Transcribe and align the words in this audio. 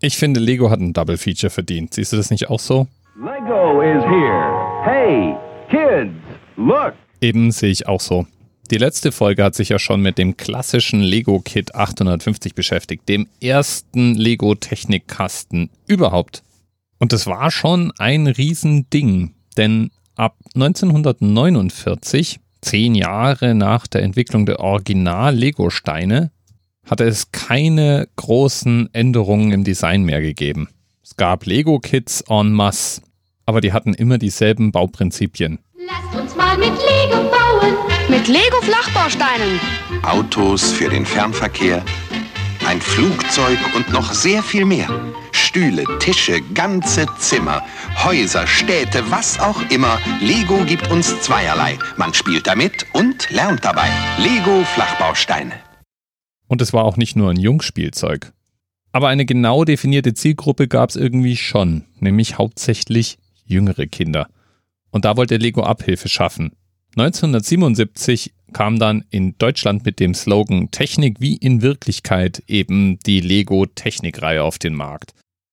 Ich 0.00 0.18
finde, 0.18 0.40
Lego 0.40 0.70
hat 0.70 0.80
ein 0.80 0.92
Double 0.92 1.16
Feature 1.16 1.50
verdient. 1.50 1.94
Siehst 1.94 2.12
du 2.12 2.16
das 2.18 2.30
nicht 2.30 2.50
auch 2.50 2.60
so? 2.60 2.86
Lego 3.16 3.80
is 3.80 4.04
here. 4.04 4.84
Hey, 4.84 5.34
kids, 5.70 6.12
look. 6.56 6.92
Eben 7.22 7.50
sehe 7.50 7.70
ich 7.70 7.88
auch 7.88 8.00
so. 8.00 8.26
Die 8.70 8.76
letzte 8.76 9.10
Folge 9.10 9.42
hat 9.42 9.54
sich 9.54 9.70
ja 9.70 9.78
schon 9.78 10.02
mit 10.02 10.18
dem 10.18 10.36
klassischen 10.36 11.00
Lego 11.00 11.40
Kit 11.40 11.74
850 11.74 12.54
beschäftigt, 12.54 13.08
dem 13.08 13.26
ersten 13.40 14.14
Lego 14.14 14.54
Technikkasten 14.54 15.70
überhaupt. 15.86 16.42
Und 16.98 17.12
es 17.12 17.26
war 17.26 17.50
schon 17.50 17.92
ein 17.98 18.26
Riesending, 18.26 19.34
denn 19.56 19.90
ab 20.14 20.36
1949, 20.54 22.40
zehn 22.60 22.94
Jahre 22.94 23.54
nach 23.54 23.86
der 23.86 24.02
Entwicklung 24.02 24.44
der 24.44 24.60
Original-Lego-Steine, 24.60 26.32
hatte 26.88 27.04
es 27.04 27.32
keine 27.32 28.08
großen 28.16 28.88
Änderungen 28.92 29.52
im 29.52 29.64
Design 29.64 30.04
mehr 30.04 30.20
gegeben. 30.20 30.68
Es 31.02 31.16
gab 31.16 31.44
Lego-Kits 31.46 32.22
en 32.28 32.52
masse, 32.52 33.02
aber 33.44 33.60
die 33.60 33.72
hatten 33.72 33.94
immer 33.94 34.18
dieselben 34.18 34.72
Bauprinzipien. 34.72 35.58
Lasst 35.86 36.20
uns 36.20 36.36
mal 36.36 36.56
mit 36.58 36.68
Lego 36.68 37.22
bauen. 37.30 37.74
Mit 38.08 38.28
Lego 38.28 38.60
Flachbausteinen. 38.62 39.60
Autos 40.02 40.72
für 40.72 40.88
den 40.88 41.04
Fernverkehr, 41.04 41.84
ein 42.66 42.80
Flugzeug 42.80 43.58
und 43.74 43.92
noch 43.92 44.12
sehr 44.12 44.42
viel 44.42 44.64
mehr. 44.64 44.88
Stühle, 45.32 45.84
Tische, 46.00 46.40
ganze 46.54 47.06
Zimmer, 47.18 47.62
Häuser, 48.04 48.46
Städte, 48.46 49.02
was 49.10 49.38
auch 49.38 49.60
immer. 49.70 49.98
Lego 50.20 50.64
gibt 50.64 50.90
uns 50.90 51.20
zweierlei. 51.20 51.78
Man 51.96 52.12
spielt 52.12 52.46
damit 52.46 52.86
und 52.92 53.30
lernt 53.30 53.64
dabei. 53.64 53.88
Lego 54.18 54.64
Flachbausteine. 54.74 55.65
Und 56.48 56.62
es 56.62 56.72
war 56.72 56.84
auch 56.84 56.96
nicht 56.96 57.16
nur 57.16 57.30
ein 57.30 57.40
Jungspielzeug. 57.40 58.32
Aber 58.92 59.08
eine 59.08 59.26
genau 59.26 59.64
definierte 59.64 60.14
Zielgruppe 60.14 60.68
gab 60.68 60.90
es 60.90 60.96
irgendwie 60.96 61.36
schon, 61.36 61.84
nämlich 61.98 62.38
hauptsächlich 62.38 63.18
jüngere 63.44 63.86
Kinder. 63.86 64.28
Und 64.90 65.04
da 65.04 65.16
wollte 65.16 65.36
Lego 65.36 65.62
Abhilfe 65.62 66.08
schaffen. 66.08 66.52
1977 66.96 68.32
kam 68.52 68.78
dann 68.78 69.04
in 69.10 69.36
Deutschland 69.36 69.84
mit 69.84 70.00
dem 70.00 70.14
Slogan 70.14 70.70
Technik 70.70 71.20
wie 71.20 71.36
in 71.36 71.60
Wirklichkeit 71.60 72.42
eben 72.46 72.98
die 73.00 73.20
Lego 73.20 73.66
Technikreihe 73.66 74.42
auf 74.42 74.58
den 74.58 74.74
Markt. 74.74 75.12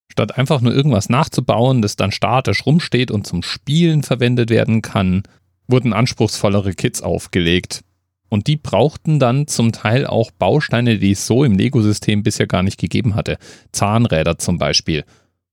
Statt 0.10 0.38
einfach 0.38 0.62
nur 0.62 0.74
irgendwas 0.74 1.10
nachzubauen, 1.10 1.82
das 1.82 1.96
dann 1.96 2.12
statisch 2.12 2.66
rumsteht 2.66 3.12
und 3.12 3.28
zum 3.28 3.44
Spielen 3.44 4.04
verwendet 4.04 4.50
werden 4.52 4.82
kann, 4.82 5.24
wurden 5.68 5.92
anspruchsvollere 5.92 6.76
Kits 6.76 7.02
aufgelegt. 7.02 7.84
Und 8.34 8.48
die 8.48 8.56
brauchten 8.58 9.20
dann 9.20 9.46
zum 9.46 9.72
Teil 9.72 10.08
auch 10.08 10.32
Bausteine, 10.32 10.98
die 10.98 11.12
es 11.12 11.28
so 11.28 11.44
im 11.44 11.56
Lego-System 11.56 12.24
bisher 12.24 12.48
gar 12.48 12.64
nicht 12.64 12.80
gegeben 12.80 13.14
hatte. 13.14 13.38
Zahnräder 13.72 14.40
zum 14.40 14.58
Beispiel. 14.58 15.04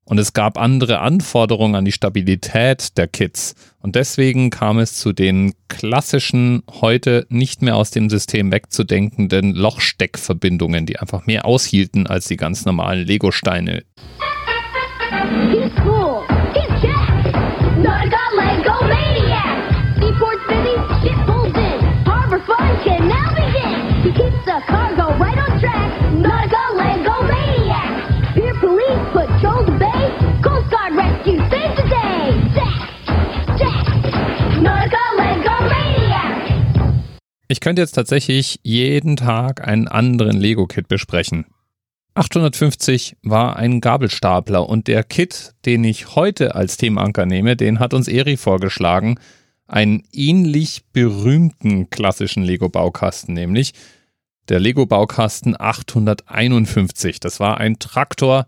Und 0.06 0.16
es 0.16 0.32
gab 0.32 0.56
andere 0.56 1.00
Anforderungen 1.00 1.74
an 1.74 1.84
die 1.84 1.92
Stabilität 1.92 2.96
der 2.96 3.06
Kits. 3.06 3.54
Und 3.80 3.96
deswegen 3.96 4.48
kam 4.48 4.78
es 4.78 4.94
zu 4.94 5.12
den 5.12 5.52
klassischen, 5.68 6.62
heute 6.80 7.26
nicht 7.28 7.60
mehr 7.60 7.76
aus 7.76 7.90
dem 7.90 8.08
System 8.08 8.50
wegzudenkenden 8.50 9.54
Lochsteckverbindungen, 9.54 10.86
die 10.86 10.98
einfach 10.98 11.26
mehr 11.26 11.44
aushielten 11.44 12.06
als 12.06 12.28
die 12.28 12.38
ganz 12.38 12.64
normalen 12.64 13.06
Lego-Steine. 13.06 13.82
Ich 37.48 37.60
könnte 37.60 37.82
jetzt 37.82 37.92
tatsächlich 37.92 38.60
jeden 38.62 39.16
Tag 39.16 39.66
einen 39.66 39.88
anderen 39.88 40.36
Lego-Kit 40.36 40.86
besprechen. 40.86 41.46
850 42.14 43.16
war 43.22 43.56
ein 43.56 43.80
Gabelstapler 43.80 44.68
und 44.68 44.86
der 44.86 45.02
Kit, 45.02 45.54
den 45.66 45.82
ich 45.84 46.14
heute 46.14 46.54
als 46.54 46.76
Themenanker 46.76 47.26
nehme, 47.26 47.56
den 47.56 47.78
hat 47.80 47.92
uns 47.92 48.08
Eri 48.08 48.36
vorgeschlagen. 48.36 49.18
Einen 49.66 50.04
ähnlich 50.12 50.84
berühmten 50.92 51.90
klassischen 51.90 52.44
Lego-Baukasten, 52.44 53.34
nämlich 53.34 53.72
der 54.50 54.60
Lego-Baukasten 54.60 55.58
851. 55.58 57.20
Das 57.20 57.40
war 57.40 57.58
ein 57.58 57.78
Traktor 57.78 58.46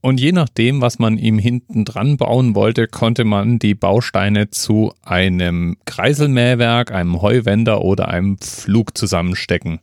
und 0.00 0.20
je 0.20 0.32
nachdem, 0.32 0.80
was 0.82 0.98
man 0.98 1.16
ihm 1.16 1.38
hinten 1.38 1.84
dran 1.84 2.16
bauen 2.16 2.54
wollte, 2.54 2.88
konnte 2.88 3.24
man 3.24 3.58
die 3.58 3.74
Bausteine 3.74 4.50
zu 4.50 4.92
einem 5.02 5.76
Kreiselmähwerk, 5.86 6.92
einem 6.92 7.22
Heuwender 7.22 7.82
oder 7.82 8.08
einem 8.08 8.36
Flug 8.38 8.98
zusammenstecken. 8.98 9.80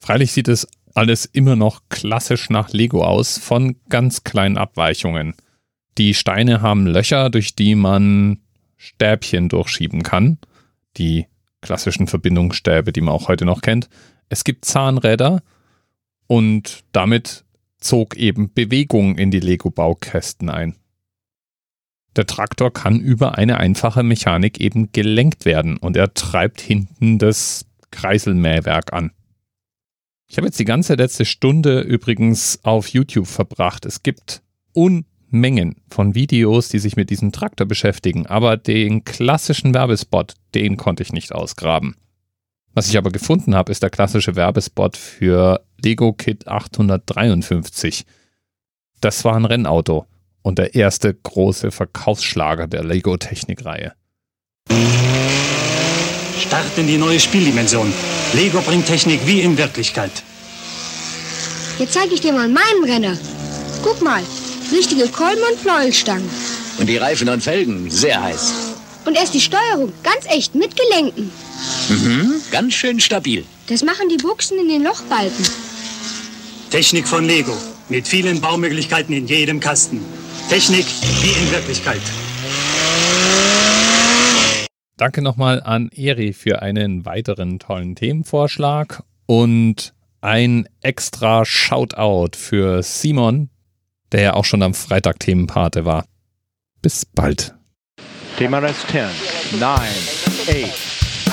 Freilich 0.00 0.32
sieht 0.32 0.48
es 0.48 0.66
alles 0.94 1.26
immer 1.26 1.56
noch 1.56 1.82
klassisch 1.88 2.48
nach 2.48 2.72
Lego 2.72 3.04
aus, 3.04 3.36
von 3.36 3.76
ganz 3.88 4.24
kleinen 4.24 4.56
Abweichungen. 4.56 5.34
Die 5.98 6.14
Steine 6.14 6.62
haben 6.62 6.86
Löcher, 6.86 7.30
durch 7.30 7.54
die 7.56 7.74
man 7.74 8.38
Stäbchen 8.76 9.48
durchschieben 9.48 10.04
kann. 10.04 10.38
Die 10.96 11.26
klassischen 11.60 12.06
Verbindungsstäbe, 12.06 12.92
die 12.92 13.00
man 13.00 13.12
auch 13.12 13.28
heute 13.28 13.44
noch 13.44 13.60
kennt. 13.60 13.88
Es 14.28 14.44
gibt 14.44 14.64
Zahnräder 14.64 15.42
und 16.26 16.84
damit 16.92 17.44
zog 17.78 18.16
eben 18.16 18.52
Bewegung 18.52 19.16
in 19.16 19.30
die 19.30 19.40
Lego-Baukästen 19.40 20.50
ein. 20.50 20.76
Der 22.16 22.26
Traktor 22.26 22.72
kann 22.72 22.98
über 23.00 23.38
eine 23.38 23.58
einfache 23.58 24.02
Mechanik 24.02 24.60
eben 24.60 24.90
gelenkt 24.92 25.44
werden 25.44 25.76
und 25.76 25.96
er 25.96 26.14
treibt 26.14 26.60
hinten 26.60 27.18
das 27.18 27.66
Kreiselmähwerk 27.90 28.92
an. 28.92 29.12
Ich 30.26 30.36
habe 30.36 30.46
jetzt 30.46 30.58
die 30.58 30.64
ganze 30.64 30.94
letzte 30.94 31.24
Stunde 31.24 31.80
übrigens 31.80 32.58
auf 32.62 32.88
YouTube 32.88 33.28
verbracht. 33.28 33.86
Es 33.86 34.02
gibt 34.02 34.42
Unmengen 34.74 35.76
von 35.88 36.14
Videos, 36.14 36.68
die 36.68 36.80
sich 36.80 36.96
mit 36.96 37.08
diesem 37.08 37.32
Traktor 37.32 37.66
beschäftigen, 37.66 38.26
aber 38.26 38.56
den 38.56 39.04
klassischen 39.04 39.72
Werbespot, 39.72 40.34
den 40.54 40.76
konnte 40.76 41.02
ich 41.02 41.12
nicht 41.12 41.32
ausgraben. 41.32 41.96
Was 42.74 42.88
ich 42.88 42.96
aber 42.96 43.10
gefunden 43.10 43.54
habe, 43.54 43.72
ist 43.72 43.82
der 43.82 43.90
klassische 43.90 44.36
Werbespot 44.36 44.96
für 44.96 45.64
Lego 45.82 46.12
Kit 46.12 46.46
853. 46.46 48.04
Das 49.00 49.24
war 49.24 49.34
ein 49.34 49.44
Rennauto 49.44 50.06
und 50.42 50.58
der 50.58 50.74
erste 50.74 51.12
große 51.14 51.70
Verkaufsschlager 51.70 52.66
der 52.66 52.84
Lego 52.84 53.16
Technikreihe. 53.16 53.92
Start 56.38 56.78
in 56.78 56.86
die 56.86 56.98
neue 56.98 57.20
Spieldimension. 57.20 57.92
Lego 58.32 58.60
bringt 58.60 58.86
Technik 58.86 59.26
wie 59.26 59.40
in 59.40 59.58
Wirklichkeit. 59.58 60.10
Jetzt 61.78 61.94
zeige 61.94 62.14
ich 62.14 62.20
dir 62.20 62.32
mal 62.32 62.48
meinen 62.48 62.84
Renner. 62.84 63.16
Guck 63.82 64.02
mal, 64.02 64.22
richtige 64.72 65.08
Kolben 65.08 65.42
und 65.50 65.62
Pleuelstangen. 65.62 66.28
Und 66.78 66.88
die 66.88 66.96
Reifen 66.96 67.28
und 67.28 67.42
Felgen, 67.42 67.90
sehr 67.90 68.22
heiß. 68.22 68.74
Und 69.04 69.16
erst 69.16 69.34
die 69.34 69.40
Steuerung, 69.40 69.92
ganz 70.02 70.26
echt, 70.26 70.54
mit 70.54 70.76
Gelenken. 70.76 71.30
Mhm, 71.88 72.34
ganz 72.50 72.74
schön 72.74 73.00
stabil. 73.00 73.44
Das 73.68 73.82
machen 73.82 74.08
die 74.08 74.16
Buchsen 74.16 74.58
in 74.58 74.68
den 74.68 74.82
Lochbalken. 74.82 75.46
Technik 76.70 77.08
von 77.08 77.24
Lego. 77.24 77.56
Mit 77.88 78.06
vielen 78.06 78.40
Baumöglichkeiten 78.40 79.14
in 79.14 79.26
jedem 79.26 79.60
Kasten. 79.60 80.00
Technik 80.50 80.86
wie 81.22 81.30
in 81.30 81.50
Wirklichkeit. 81.50 82.02
Danke 84.98 85.22
nochmal 85.22 85.62
an 85.62 85.90
Eri 85.94 86.32
für 86.32 86.60
einen 86.60 87.06
weiteren 87.06 87.58
tollen 87.58 87.94
Themenvorschlag 87.94 89.02
und 89.26 89.94
ein 90.20 90.68
extra 90.82 91.44
Shoutout 91.44 92.36
für 92.36 92.82
Simon, 92.82 93.48
der 94.12 94.20
ja 94.22 94.34
auch 94.34 94.44
schon 94.44 94.62
am 94.62 94.74
Freitag 94.74 95.20
Themenpate 95.20 95.84
war. 95.84 96.04
Bis 96.82 97.06
bald. 97.06 97.54
TMRS 98.38 98.86
10, 98.90 99.60
9, 99.60 99.80
8. 100.48 100.97